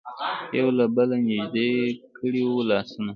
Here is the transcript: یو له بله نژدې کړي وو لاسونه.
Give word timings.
یو 0.59 0.67
له 0.77 0.85
بله 0.95 1.15
نژدې 1.27 1.71
کړي 2.17 2.41
وو 2.47 2.67
لاسونه. 2.69 3.09